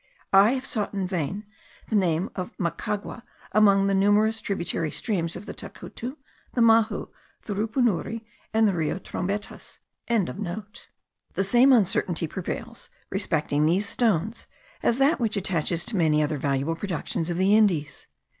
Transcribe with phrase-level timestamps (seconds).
[0.33, 1.45] I have sought in vain
[1.89, 6.15] the name of Macagua among the numerous tributary streams of the Tacutu,
[6.55, 7.09] the Mahu,
[7.43, 9.77] the Rupunury, and the Rio Trombetas.)
[10.07, 14.47] The same uncertainty prevails respecting these stones,
[14.81, 18.07] as that which attaches to many other valuable productions of the Indies.